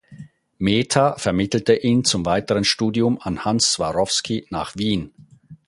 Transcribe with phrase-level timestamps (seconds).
[0.57, 5.13] Mehta vermittelte ihn zum weiteren Studium an Hans Swarowsky nach Wien.